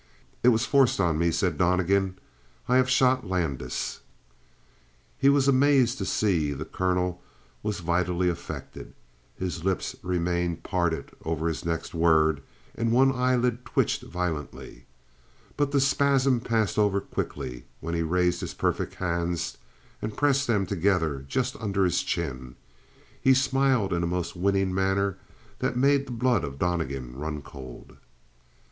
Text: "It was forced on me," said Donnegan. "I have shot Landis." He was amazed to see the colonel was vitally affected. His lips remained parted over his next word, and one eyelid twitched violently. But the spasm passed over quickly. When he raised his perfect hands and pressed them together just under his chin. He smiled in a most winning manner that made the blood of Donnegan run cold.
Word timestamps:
"It 0.41 0.47
was 0.47 0.65
forced 0.65 0.99
on 0.99 1.19
me," 1.19 1.29
said 1.29 1.59
Donnegan. 1.59 2.17
"I 2.67 2.77
have 2.77 2.89
shot 2.89 3.27
Landis." 3.27 3.99
He 5.19 5.29
was 5.29 5.47
amazed 5.47 5.99
to 5.99 6.05
see 6.05 6.53
the 6.53 6.65
colonel 6.65 7.21
was 7.61 7.81
vitally 7.81 8.27
affected. 8.27 8.95
His 9.37 9.63
lips 9.63 9.95
remained 10.01 10.63
parted 10.63 11.11
over 11.23 11.47
his 11.47 11.65
next 11.65 11.93
word, 11.93 12.41
and 12.73 12.91
one 12.91 13.11
eyelid 13.11 13.63
twitched 13.63 14.01
violently. 14.01 14.85
But 15.55 15.71
the 15.71 15.79
spasm 15.79 16.39
passed 16.39 16.79
over 16.79 16.99
quickly. 16.99 17.65
When 17.79 17.93
he 17.93 18.01
raised 18.01 18.41
his 18.41 18.55
perfect 18.55 18.95
hands 18.95 19.59
and 20.01 20.17
pressed 20.17 20.47
them 20.47 20.65
together 20.65 21.23
just 21.27 21.55
under 21.57 21.83
his 21.85 22.01
chin. 22.01 22.55
He 23.21 23.35
smiled 23.35 23.93
in 23.93 24.01
a 24.01 24.07
most 24.07 24.35
winning 24.35 24.73
manner 24.73 25.19
that 25.59 25.77
made 25.77 26.07
the 26.07 26.11
blood 26.11 26.43
of 26.43 26.57
Donnegan 26.57 27.15
run 27.19 27.43
cold. 27.43 27.97